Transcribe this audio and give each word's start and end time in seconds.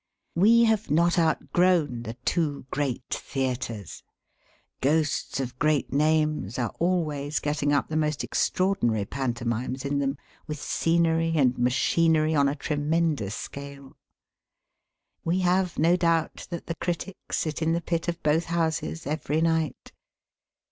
We 0.33 0.63
have 0.63 0.89
not 0.89 1.19
outgrown 1.19 2.01
the 2.01 2.15
two 2.25 2.65
great 2.71 3.03
Theatres. 3.11 4.01
Ghosts 4.81 5.39
of 5.39 5.59
great 5.59 5.93
names 5.93 6.57
are 6.57 6.73
always 6.79 7.39
getting 7.39 7.71
up 7.71 7.87
the 7.87 7.95
most 7.95 8.23
extraordinary 8.23 9.05
panto 9.05 9.45
mimes 9.45 9.85
in 9.85 9.99
them, 9.99 10.17
with 10.47 10.59
scenery 10.59 11.33
and 11.35 11.55
machinery 11.55 12.33
on 12.33 12.49
a 12.49 12.55
tremendous 12.55 13.35
scale. 13.35 13.95
We 15.23 15.41
have 15.41 15.77
no 15.77 15.95
doubt 15.95 16.47
that 16.49 16.65
the 16.65 16.77
critics 16.77 17.37
sit 17.37 17.61
in 17.61 17.73
the 17.73 17.79
pit 17.81 18.07
of 18.07 18.23
both 18.23 18.45
houses, 18.45 19.05
every 19.05 19.39
night. 19.39 19.91